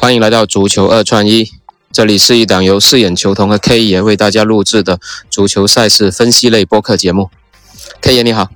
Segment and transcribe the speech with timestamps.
[0.00, 1.50] 欢迎来到足球二串一，
[1.92, 7.28] 这里是一档由四眼球童和 K 爷为大家录制的足球赛事分析类播客节目。
[8.00, 8.48] K 爷你好，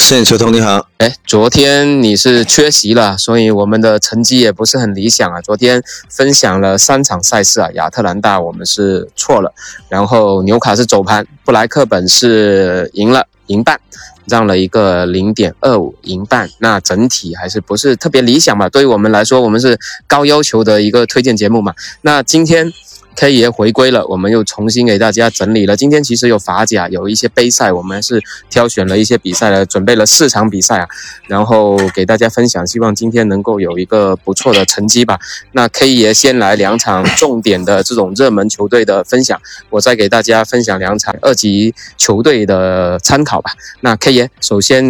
[0.00, 0.88] 四眼球童你好。
[0.98, 5.40] 哎，昨天你是缺席了，所以我们的成绩也不是很理想啊。
[5.40, 9.52] 昨天分享了三场赛事啊，亚特兰大我们是错了，
[9.88, 13.80] 然后纽卡是走盘，布莱克本是赢了，赢半。
[14.26, 18.68] 让了一个零点二五赢半，那整体还是不是特别理想吧？
[18.68, 21.74] 对于我们来说，我们是高要求的一个推荐节目嘛。
[22.02, 22.72] 那今天。
[23.18, 25.76] K 爷回归了，我们又重新给大家整理了。
[25.76, 30.88] 今天其实有法甲，有一些杯赛，我们是挑选了一些比赛来准备了四场比赛啊，
[31.26, 32.64] 然后给大家分享。
[32.64, 35.18] 希望今天能够有一个不错的成绩吧。
[35.50, 39.40] 那 K 爷先来两场重点的这种热门球队的分享，
[39.70, 43.50] 我再给大家分享两场二级球队的参考吧。
[43.80, 44.84] 那 K 爷，首先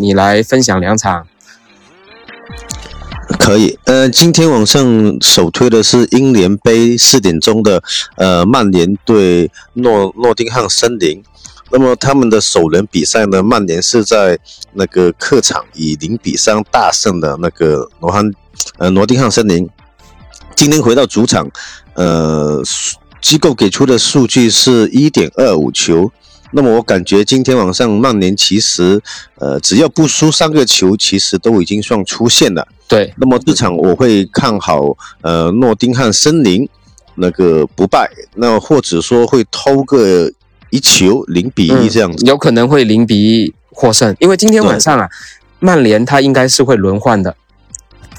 [0.00, 1.26] 你来分享两场。
[3.38, 7.82] 可以，呃，今天晚上首推的是英联杯四点钟的，
[8.16, 11.22] 呃，曼联对诺诺丁汉森林。
[11.70, 14.38] 那么他们的首轮比赛呢，曼联是在
[14.74, 18.30] 那个客场以零比三大胜的那个罗汉，
[18.78, 19.68] 呃，诺丁汉森林。
[20.54, 21.50] 今天回到主场，
[21.94, 22.62] 呃，
[23.20, 26.10] 机构给出的数据是一点二五球。
[26.52, 29.00] 那么我感觉今天晚上曼联其实，
[29.36, 32.66] 呃，只要不输三个球，其实都已经算出线了。
[32.88, 36.68] 对，那么这场我会看好，呃，诺丁汉森林
[37.16, 40.30] 那个不败，那或者说会偷个
[40.70, 45.08] 一球零比一这样子，有可能会零比一获胜，因为今天晚上啊，
[45.58, 47.36] 曼联他应该是会轮换的。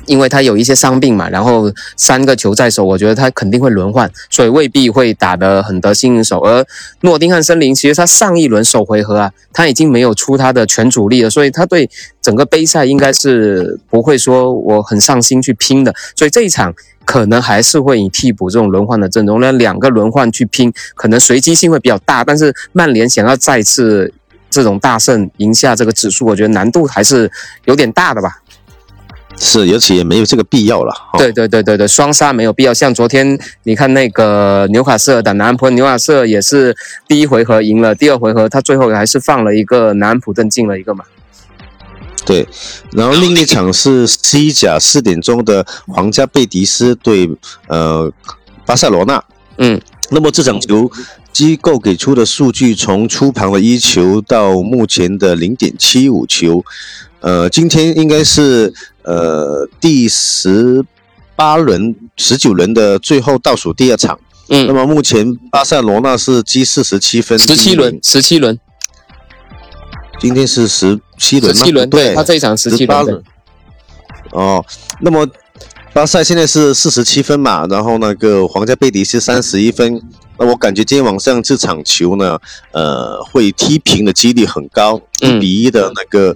[0.08, 6.40] 因为他有一些伤病嘛，然后三个球在手，我觉得他肯定会轮换，所以未必会打得很得心应手。
[6.40, 6.66] 而
[7.02, 11.90] 诺丁汉森林其实他上一轮首回合啊，他已经没有出他的全主力了，所以他对
[12.22, 15.94] 整个杯赛应该是不会说我很上心去拼的。
[16.16, 16.74] 所以这一场
[17.06, 22.24] 可能还是会以替补这种轮换的阵容，那两个轮换去拼，可能随机性会比较大。
[22.24, 24.14] 但是曼联想要再次
[24.50, 27.30] 这种大胜赢下这个指数，我觉得难度还是
[27.66, 28.42] 有点大的吧。
[29.40, 30.94] 是，尤其也没有这个必要了。
[31.18, 32.74] 对对对对对，双杀没有必要。
[32.74, 36.76] 像昨天你看那个纽卡斯尔打南安普，纽卡斯尔也是
[37.08, 41.06] 第一回合赢了，第二回合他最后还是放了一个南安普顿进了一个嘛。
[42.26, 42.48] 对，
[42.92, 47.30] 然后另一场是西甲四点钟的皇家贝蒂斯对
[47.68, 48.12] 呃
[48.66, 49.24] 巴塞罗那。
[49.60, 50.92] 嗯，那么这场球
[51.32, 56.66] 机构给出的数据，从出盘的一球到目前的零点七五球。
[57.20, 58.72] 呃，今天应该是
[59.08, 60.84] 呃第十
[61.34, 64.20] 八轮、十九轮的最后倒数第二场。
[64.50, 67.40] 嗯，那么目前巴塞罗那是积四十七分。
[67.40, 68.60] 十七轮，十七轮。
[70.20, 73.24] 今天是十七轮十七轮，对，他这一场十七轮。
[74.32, 74.64] 哦，
[75.00, 75.26] 那么
[75.94, 80.02] 巴塞现在是四十七分嘛，然后那个皇家贝蒂是三十一分。
[80.40, 82.38] 那我感觉今天晚上这场球呢，
[82.72, 86.36] 呃，会踢平的几率很高，一比一的那个。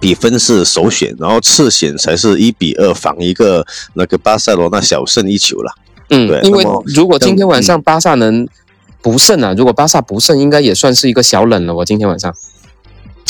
[0.00, 5.72] 比分是首选，然后次选才是一比二，防一个那个巴塞罗那小胜一球了。
[6.10, 8.46] 嗯，对，因为如果今天晚上巴萨能
[9.02, 11.74] 不胜啊，如果巴萨不胜，应该也算是一个小冷了。
[11.74, 12.34] 我今天晚上，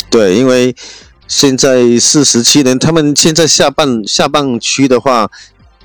[0.09, 0.75] 对，因为
[1.27, 5.29] 现在四十七人，他们现在下半下半区的话，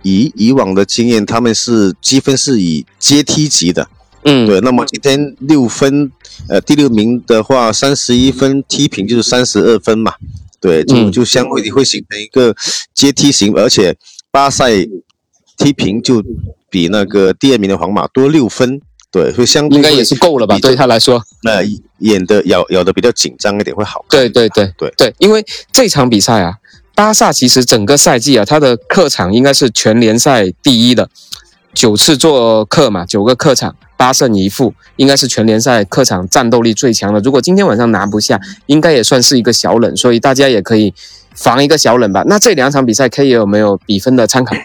[0.02, 3.88] 以以往的经验，他们是积分是以阶梯级的。
[4.24, 6.10] 嗯，对，那么今天六分，
[6.48, 10.14] 呃，第六名的话三十一分踢平就是三十二分嘛。
[10.64, 12.56] 对，就就相会会形成一个
[12.94, 13.94] 阶梯型，而且
[14.30, 14.88] 巴塞
[15.58, 16.24] 踢平就
[16.70, 18.80] 比那个第二名的皇马多六分，
[19.12, 20.58] 对，会相应该也是够了吧？
[20.58, 21.62] 对他来说，那
[21.98, 24.02] 演的咬咬的比较紧张一点会好。
[24.08, 26.54] 对对对对对，因为这场比赛啊，
[26.94, 31.10] 巴萨其实整个赛季啊，他的客场应该是全联赛第一的，
[31.74, 33.76] 九次做客嘛，九个客场。
[33.96, 37.20] 八胜一负，应该是全联赛客场战斗力最强的。
[37.20, 40.92] 如果今天晚上拿不下，应该也算是一个小冷，所以大家也可以
[41.34, 42.24] 防一个小冷吧。
[42.26, 44.56] 那这两场比赛，K 有没有比分的参考？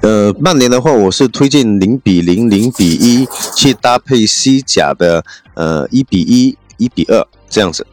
[0.00, 5.24] 呃，曼联的话，我是推荐零比零、零比一去搭配西甲的
[5.54, 7.86] 呃一比一、一比二这样子。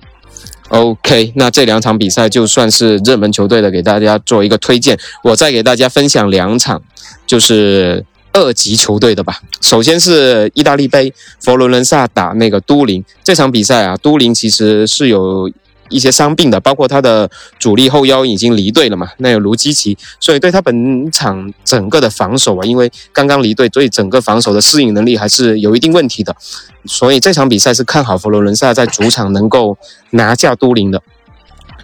[0.69, 4.97] OK，那这两场比赛就算是热门球队的，给大家做一个推荐。
[5.23, 6.81] 我再给大家分享两场，
[7.27, 8.05] 就是。
[8.35, 13.01] 二级球队的吧，首先是意大利杯，佛罗伦萨打那个都灵。
[13.23, 15.49] 这场比赛啊，都灵其实是有
[15.87, 26.35] 一些伤病的，包括他的主力后腰已经离队了嘛，那有卢基奇，所以对他本场整个的防守啊，因为刚刚离队，所以整个防守的适应能力还是有一定问题的，
[26.83, 29.77] 所以这场比赛是看好佛罗伦萨在主场能够
[30.09, 31.01] 拿下都灵的。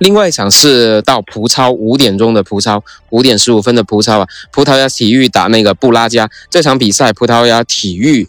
[0.01, 6.27] 另外一场是到葡超五点钟的葡超，五点十五分的葡超啊，葡萄牙体育打那个布拉加。
[6.49, 8.27] 这场比赛，葡萄牙体育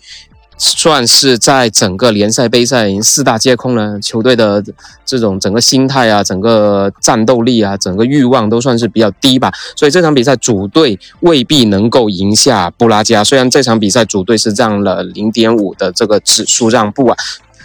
[0.58, 4.62] 算是在整个联赛杯赛四大皆空了，球队的
[5.06, 9.50] 这种整个心态啊，整个战斗力啊，整个欲望都算是比较低吧。
[9.74, 13.24] 所以这场比赛主队未必能够赢下布拉加。
[13.24, 17.16] 虽然这场比赛主队是让了零点五的这个指数让步啊。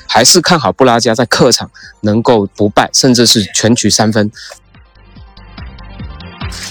[0.07, 1.69] 还是看好布拉加在客场
[2.01, 4.31] 能够不败，甚至是全取三分。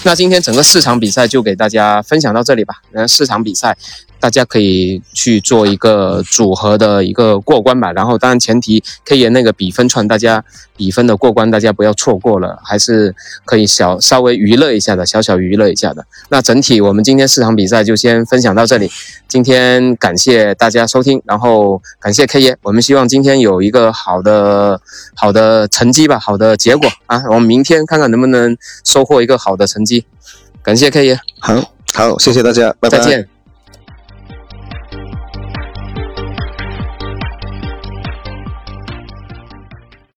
[0.03, 2.81] 那今天整个四场比赛就给大家分享到这里吧。
[2.91, 3.77] 那四场比赛。
[4.19, 10.43] 大家可以去做一个组合的一个过关吧，然后当然前提 K 爷那个比分串，大家
[10.75, 13.15] 比分的过关，大家不要错过了，还是
[13.45, 16.05] 可以小稍微娱乐一下的，小小娱乐一下的。
[16.29, 18.89] 那整体我们今天四场比赛就先分享到这里，
[19.27, 24.81] 今天感谢大家收听，然后感谢 K 爷，我们希望今天有一个好的
[25.15, 30.05] 好的成绩吧，好的结果啊，我们明天看看能不能收获一个好的成绩。
[30.63, 32.97] 感谢 K 爷，好好，谢谢大家，拜拜。
[32.97, 33.36] 再见。